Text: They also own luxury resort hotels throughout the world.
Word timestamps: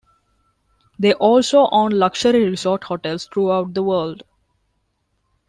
They 0.97 1.13
also 1.13 1.69
own 1.71 1.91
luxury 1.91 2.49
resort 2.49 2.85
hotels 2.85 3.27
throughout 3.31 3.75
the 3.75 3.83
world. 3.83 4.23